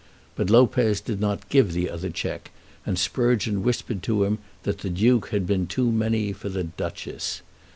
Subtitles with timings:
[0.35, 2.49] But Lopez did not give the other cheque,
[2.87, 7.43] and Sprugeon whispered to him that the Duke had been too many for the Duchess.